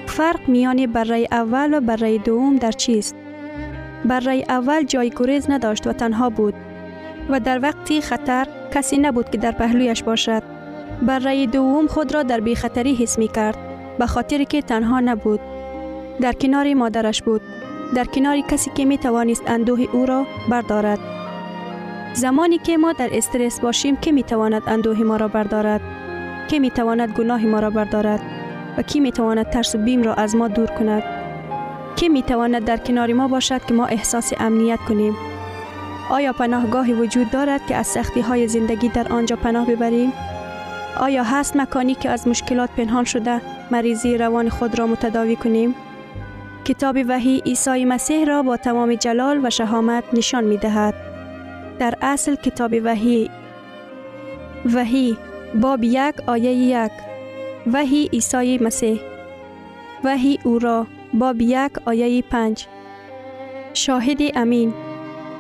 فرق 0.07 0.49
میان 0.49 0.87
بره 0.87 1.27
اول 1.31 1.75
و 1.75 1.81
بره 1.81 2.19
دوم 2.19 2.57
در 2.57 2.73
چیست؟ 2.73 3.17
بره 4.05 4.45
اول 4.49 4.83
جای 4.83 5.11
گریز 5.17 5.51
نداشت 5.51 5.87
و 5.87 5.93
تنها 5.93 6.31
بود 6.31 6.55
و 7.31 7.41
در 7.41 7.63
وقتی 7.63 8.01
خطر 8.01 8.47
کسی 8.75 8.99
نبود 8.99 9.31
که 9.31 9.39
در 9.39 9.53
پهلویش 9.53 10.03
باشد. 10.03 10.43
بره 11.03 11.47
دوم 11.47 11.87
خود 11.87 12.15
را 12.15 12.23
در 12.23 12.41
بی 12.41 12.55
خطری 12.55 12.95
حس 12.95 13.19
می 13.19 13.29
کرد 13.29 13.59
به 13.99 14.07
خاطر 14.07 14.45
که 14.45 14.63
تنها 14.63 15.01
نبود. 15.01 15.41
در 16.21 16.33
کنار 16.33 16.75
مادرش 16.75 17.23
بود. 17.23 17.41
در 17.95 18.05
کنار 18.05 18.41
کسی 18.41 18.71
که 18.75 18.85
می 18.85 18.99
توانست 18.99 19.43
اندوه 19.47 19.81
او 19.93 20.07
را 20.07 20.27
بردارد. 20.49 20.99
زمانی 22.15 22.59
که 22.59 22.77
ما 22.77 22.93
در 22.93 23.09
استرس 23.13 23.61
باشیم 23.61 23.97
که 23.97 24.13
می 24.13 24.23
تواند 24.23 24.63
اندوه 24.67 24.99
ما 24.99 25.17
را 25.17 25.29
بردارد؟ 25.29 25.81
که 26.49 26.59
می 26.59 26.71
تواند 26.71 27.13
گناه 27.13 27.45
ما 27.45 27.61
را 27.61 27.71
بردارد؟ 27.71 28.21
و 28.79 28.83
کی 28.83 29.01
می 29.01 29.13
تواند 29.13 29.51
ترس 29.51 29.75
و 29.75 29.79
بیم 29.79 30.03
را 30.03 30.15
از 30.15 30.37
ما 30.37 30.49
دور 30.49 30.67
کند؟ 30.67 31.03
کی 31.97 32.09
می 32.09 32.23
تواند 32.23 32.65
در 32.65 32.77
کنار 32.77 33.13
ما 33.13 33.29
باشد 33.29 33.65
که 33.65 33.75
ما 33.75 33.87
احساس 33.87 34.33
امنیت 34.39 34.79
کنیم؟ 34.89 35.17
آیا 36.11 36.33
پناهگاهی 36.33 36.93
وجود 36.93 37.31
دارد 37.31 37.67
که 37.67 37.77
از 37.77 37.87
سختی 37.87 38.21
های 38.21 38.49
زندگی 38.49 38.89
در 38.89 39.13
آنجا 39.13 39.37
پناه 39.37 39.67
ببریم؟ 39.67 40.13
آیا 41.01 41.25
هست 41.25 41.57
مکانی 41.57 41.95
که 41.95 42.11
از 42.11 42.29
مشکلات 42.29 42.71
پنهان 42.71 43.05
شده 43.05 43.41
مریضی 43.71 44.19
روان 44.19 44.49
خود 44.49 44.79
را 44.79 44.87
متداوی 44.87 45.37
کنیم؟ 45.37 45.75
کتاب 46.65 46.97
وحی 47.09 47.43
عیسی 47.47 47.85
مسیح 47.85 48.25
را 48.25 48.43
با 48.43 48.57
تمام 48.57 48.95
جلال 48.95 49.41
و 49.47 49.51
شهامت 49.51 50.05
نشان 50.13 50.45
می 50.45 50.57
دهد. 50.57 50.95
در 51.79 51.95
اصل 52.03 52.35
کتاب 52.35 52.73
وحی 52.85 53.31
وحی 54.75 55.19
باب 55.61 55.85
یک 55.85 56.15
آیه 56.27 56.53
یک 56.53 56.93
وحی 57.73 58.09
عیسی 58.13 58.59
مسیح 58.59 59.01
وحی 60.05 60.39
او 60.45 60.59
را 60.59 60.87
باب 61.15 61.41
یک 61.41 61.73
آیه 61.85 62.23
پنج 62.23 62.67
شاهد 63.75 64.19
امین 64.35 64.75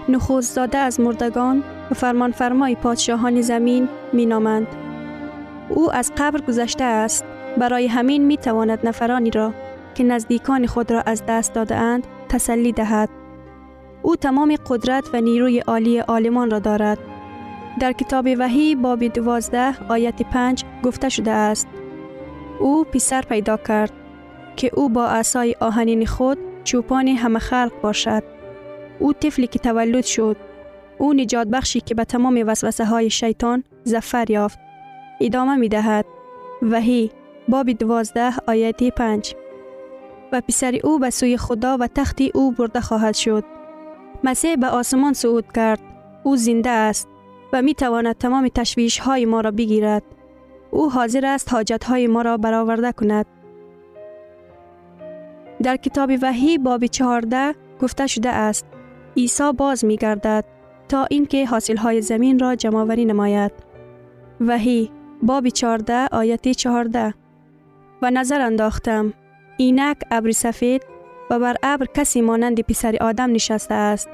نخوز 0.09 0.55
داده 0.55 0.79
از 0.79 1.01
مردگان 1.01 1.65
و 1.91 1.95
فرمان 1.95 2.33
فرمای 2.33 2.75
پادشاهان 2.75 3.41
زمین 3.41 3.89
می 4.13 4.27
نامند. 4.27 4.67
او 5.69 5.93
از 5.93 6.13
قبر 6.19 6.41
گذشته 6.41 6.85
است 6.85 7.25
برای 7.59 7.87
همین 7.87 8.25
می 8.25 8.37
تواند 8.37 8.87
نفرانی 8.87 9.31
را 9.31 9.55
که 9.95 10.05
نزدیکان 10.05 10.67
خود 10.67 10.91
را 10.91 11.01
از 11.01 11.23
دست 11.29 11.53
داده 11.53 11.77
اند 11.77 12.07
تسلی 12.29 12.73
دهد. 12.73 13.09
او 14.03 14.17
تمام 14.17 14.57
قدرت 14.67 15.05
و 15.13 15.21
نیروی 15.21 15.59
عالی 15.59 16.01
آلمان 16.01 16.51
را 16.51 16.59
دارد. 16.59 16.99
در 17.81 17.93
کتاب 17.93 18.29
وحی 18.39 18.75
باب 18.75 19.05
دوازده 19.05 19.75
آیت 19.89 20.23
پنج 20.23 20.65
گفته 20.83 21.09
شده 21.09 21.31
است 21.31 21.69
او 22.61 22.85
پسر 22.85 23.23
پیدا 23.23 23.57
کرد 23.57 23.93
که 24.57 24.71
او 24.75 24.89
با 24.89 25.07
عصای 25.07 25.57
آهنین 25.61 26.07
خود 26.07 26.39
چوپان 26.65 27.09
همه 27.09 27.39
خلق 27.39 27.73
باشد. 27.83 28.23
او 28.99 29.13
طفلی 29.13 29.47
که 29.47 29.59
تولد 29.59 30.05
شد. 30.05 30.37
او 30.99 31.13
نجات 31.13 31.47
بخشی 31.47 31.81
که 31.81 31.95
به 31.95 32.05
تمام 32.05 32.45
وسوسه 32.47 32.85
های 32.85 33.11
شیطان 33.11 33.65
زفر 33.85 34.31
یافت. 34.31 34.59
ادامه 35.21 35.57
می 35.57 35.69
دهد. 35.69 36.05
وحی 36.63 37.11
باب 37.49 37.71
دوازده 37.71 38.33
آیت 38.47 38.83
پنج 38.85 39.35
و 40.33 40.41
پسر 40.41 40.79
او 40.85 40.99
به 40.99 41.11
سوی 41.11 41.37
خدا 41.37 41.77
و 41.81 41.87
تختی 41.87 42.33
او 42.35 42.53
برده 42.53 42.81
خواهد 42.81 43.15
شد. 43.15 43.45
مسیح 44.25 44.57
به 44.57 44.67
آسمان 44.67 45.13
صعود 45.13 45.53
کرد. 45.53 45.81
او 46.23 46.37
زنده 46.37 46.71
است 46.71 47.09
و 47.53 47.63
می 47.63 47.75
تواند 47.75 48.19
تمام 48.19 48.49
تشویش 48.49 48.99
های 48.99 49.25
ما 49.25 49.41
را 49.41 49.51
بگیرد. 49.51 50.03
او 50.71 50.91
حاضر 50.91 51.27
است 51.27 51.53
حاجت 51.53 51.85
های 51.85 52.07
ما 52.07 52.23
را 52.23 52.37
برآورده 52.37 52.93
کند. 52.93 53.27
در 55.63 55.77
کتاب 55.77 56.11
وحی 56.23 56.59
باب 56.59 56.87
چهارده 56.87 57.55
گفته 57.83 58.07
شده 58.07 58.31
است 58.31 58.67
عیسی 59.17 59.53
باز 59.53 59.85
می 59.85 59.97
گردد 59.97 60.45
تا 60.89 61.05
اینکه 61.05 61.47
حاصل 61.47 61.77
های 61.77 62.03
زمین 62.03 62.39
را 62.39 62.55
جمعوری 62.55 63.05
نماید. 63.05 63.53
وحی 64.41 64.91
باب 65.23 65.49
چهارده 65.49 66.07
آیت 66.13 66.49
چهارده 66.49 67.15
و 68.03 68.11
نظر 68.11 68.41
انداختم 68.41 69.13
اینک 69.63 69.97
ابر 70.11 70.31
سفید 70.31 70.83
و 71.31 71.39
بر 71.39 71.57
ابر 71.63 71.87
کسی 71.87 72.21
مانند 72.21 72.61
پسر 72.61 72.97
آدم 73.01 73.33
نشسته 73.33 73.75
است 73.75 74.09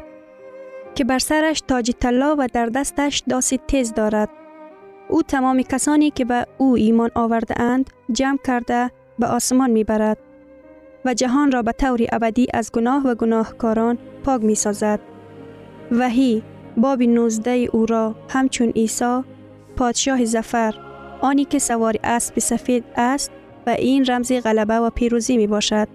که 0.95 1.05
بر 1.05 1.19
سرش 1.19 1.61
تاج 1.61 1.91
طلا 2.01 2.37
و 2.39 2.47
در 2.53 2.67
دستش 2.67 3.23
داسی 3.29 3.61
تیز 3.67 3.95
دارد 3.95 4.29
او 5.09 5.23
تمام 5.23 5.63
کسانی 5.63 6.11
که 6.11 6.25
به 6.25 6.47
او 6.59 6.75
ایمان 6.77 7.11
آورده 7.15 7.63
اند 7.63 7.91
جمع 8.13 8.39
کرده 8.47 8.91
به 9.19 9.27
آسمان 9.27 9.71
می 9.71 9.85
برد 9.85 10.19
و 11.05 11.15
جهان 11.15 11.53
را 11.53 11.63
به 11.63 11.73
طور 11.73 12.01
ابدی 12.13 12.47
از 12.55 12.73
گناه 12.73 13.07
و 13.07 13.15
گناهکاران 13.15 13.99
پاک 14.25 14.43
می 14.43 14.55
سازد. 14.55 15.01
وحی 15.93 16.43
باب 16.77 17.03
19 17.03 17.69
او 17.73 17.87
را 17.87 18.15
همچون 18.29 18.69
عیسی 18.69 19.21
پادشاه 19.77 20.25
زفر 20.25 20.75
آنی 21.21 21.45
که 21.45 21.59
سوار 21.59 21.95
اسب 22.05 22.39
سفید 22.39 22.85
است 22.97 23.31
و 23.69 23.71
این 23.71 24.05
رمز 24.05 24.33
غلبه 24.33 24.75
و 24.75 24.91
پیروزی 24.91 25.37
می 25.37 25.47
باشد. 25.47 25.89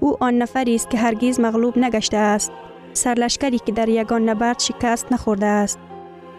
او 0.00 0.16
آن 0.20 0.38
نفری 0.38 0.74
است 0.74 0.90
که 0.90 0.98
هرگیز 0.98 1.40
مغلوب 1.40 1.78
نگشته 1.78 2.16
است. 2.16 2.52
سرلشکری 2.92 3.58
که 3.58 3.72
در 3.72 3.88
یگان 3.88 4.28
نبرد 4.28 4.58
شکست 4.58 5.12
نخورده 5.12 5.46
است. 5.46 5.78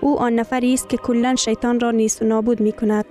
او 0.02 0.20
آن 0.20 0.36
نفری 0.36 0.74
است 0.74 0.90
که 0.90 0.98
کلا 0.98 1.36
شیطان 1.36 1.80
را 1.80 1.92
نیست 1.92 2.22
و 2.22 2.26
نابود 2.26 2.60
می 2.62 2.72
کند. 2.72 3.06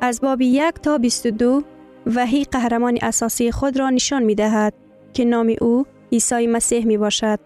از 0.00 0.20
باب 0.20 0.40
یک 0.40 0.74
تا 0.82 0.98
22 0.98 1.62
وحی 2.06 2.44
قهرمان 2.44 2.98
اساسی 3.02 3.50
خود 3.52 3.78
را 3.78 3.90
نشان 3.90 4.22
می 4.22 4.34
دهد 4.34 4.74
که 5.12 5.24
نام 5.24 5.54
او 5.60 5.86
عیسی 6.12 6.46
مسیح 6.46 6.86
می 6.86 6.96
باشد. 6.96 7.40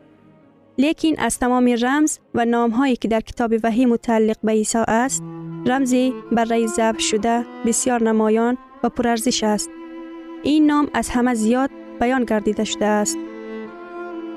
لیکن 0.79 1.18
از 1.18 1.38
تمام 1.38 1.77
رمز 1.83 2.18
و 2.35 2.44
نام 2.44 2.70
هایی 2.70 2.96
که 2.96 3.09
در 3.09 3.20
کتاب 3.20 3.53
وحی 3.62 3.87
متعلق 3.87 4.37
به 4.42 4.53
عیسی 4.53 4.79
است، 4.88 5.23
رمزی 5.66 6.14
برای 6.33 6.68
ذبح 6.68 6.99
شده 6.99 7.44
بسیار 7.66 8.03
نمایان 8.03 8.59
و 8.85 8.88
پرارزش 8.88 9.45
است. 9.45 9.71
این 10.43 10.66
نام 10.66 10.88
از 10.95 11.09
همه 11.09 11.35
زیاد 11.35 11.71
بیان 12.01 12.25
گردیده 12.25 12.64
شده 12.64 12.87
است. 12.87 13.19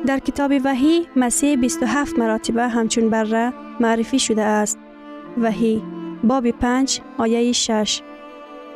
در 0.06 0.20
کتاب 0.20 0.52
وحی 0.64 1.08
مسیح 1.16 1.56
27 1.56 2.20
مراتبه 2.20 2.68
همچون 2.68 3.10
بره 3.10 3.54
معرفی 3.80 4.20
شده 4.20 4.42
است. 4.42 4.80
وحی 5.38 5.84
باب 6.24 6.52
5 6.52 7.02
آیه 7.18 7.52
6 7.52 8.02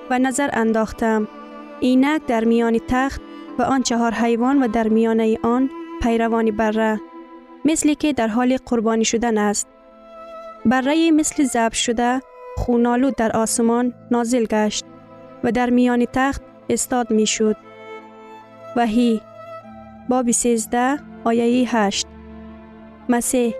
و 0.10 0.19
نظر 0.19 0.49
انداختم 0.53 1.27
اینک 1.80 2.25
در 2.25 2.43
میان 2.43 2.80
تخت 2.88 3.21
و 3.60 3.63
آن 3.63 3.84
چهار 3.84 4.13
حیوان 4.13 4.63
و 4.63 4.67
در 4.67 4.88
میانه 4.88 5.38
آن 5.43 5.69
پیروانی 6.01 6.51
بره 6.51 7.01
مثلی 7.65 7.95
که 7.95 8.13
در 8.13 8.27
حال 8.27 8.58
قربانی 8.65 9.06
شدن 9.06 9.38
است. 9.38 9.67
بره 10.65 11.12
مثل 11.12 11.43
زب 11.43 11.73
شده 11.73 12.21
خونالود 12.58 13.15
در 13.15 13.38
آسمان 13.38 13.93
نازل 14.12 14.45
گشت 14.45 14.86
و 15.43 15.52
در 15.52 15.69
میان 15.69 16.06
تخت 16.13 16.41
استاد 16.69 17.12
می 17.12 17.26
شد. 17.26 17.56
وحی 18.76 19.21
باب 20.10 20.32
13 20.32 21.00
آیه 21.23 21.76
8 21.76 22.08
مسیح 23.10 23.54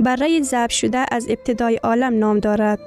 برای 0.00 0.42
زب 0.42 0.70
شده 0.70 1.06
از 1.10 1.26
ابتدای 1.30 1.76
عالم 1.76 2.18
نام 2.18 2.38
دارد. 2.38 2.78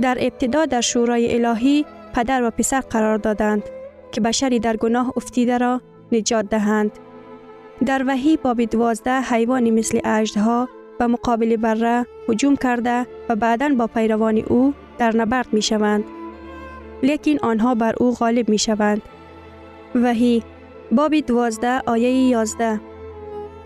در 0.00 0.16
ابتدا 0.20 0.66
در 0.66 0.80
شورای 0.80 1.34
الهی 1.34 1.84
پدر 2.14 2.42
و 2.42 2.50
پسر 2.50 2.80
قرار 2.80 3.18
دادند 3.18 3.62
که 4.12 4.20
بشری 4.20 4.58
در 4.58 4.76
گناه 4.76 5.12
افتیده 5.16 5.58
را 5.58 5.80
نجات 6.12 6.48
دهند. 6.48 6.90
در 7.86 8.04
وحی 8.06 8.36
باب 8.36 8.64
دوازده 8.64 9.20
حیوانی 9.20 9.70
مثل 9.70 10.00
اجدها 10.04 10.68
و 11.00 11.08
مقابل 11.08 11.56
بره 11.56 12.06
هجوم 12.28 12.56
کرده 12.56 13.06
و 13.28 13.36
بعدا 13.36 13.68
با 13.68 13.86
پیروان 13.86 14.38
او 14.38 14.74
در 14.98 15.16
نبرد 15.16 15.52
می 15.52 15.62
شوند. 15.62 16.04
لیکن 17.02 17.36
آنها 17.42 17.74
بر 17.74 17.94
او 18.00 18.14
غالب 18.14 18.48
می 18.48 18.58
شوند. 18.58 19.02
وحی 19.94 20.42
باب 20.92 21.20
دوازده 21.20 21.82
آیه 21.86 22.10
یازده 22.10 22.80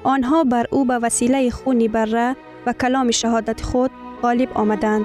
آنها 0.05 0.45
بر 0.45 0.67
او 0.71 0.85
به 0.85 0.99
وسیله 0.99 1.51
خونی 1.51 1.89
بره 1.89 2.37
و 2.67 2.73
کلام 2.73 3.11
شهادت 3.11 3.61
خود 3.61 3.91
غالب 4.23 4.49
آمدند. 4.55 5.05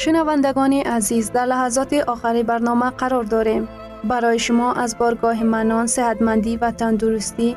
شنوندگان 0.00 0.72
عزیز 0.72 1.32
در 1.32 1.46
لحظات 1.46 1.92
آخری 1.92 2.42
برنامه 2.42 2.90
قرار 2.90 3.24
داریم. 3.24 3.68
برای 4.04 4.38
شما 4.38 4.72
از 4.72 4.98
بارگاه 4.98 5.44
منان، 5.44 5.86
صحتمندی 5.86 6.56
و 6.56 6.70
تندرستی، 6.70 7.56